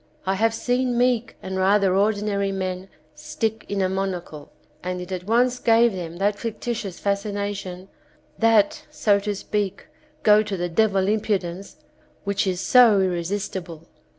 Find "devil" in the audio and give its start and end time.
10.69-11.07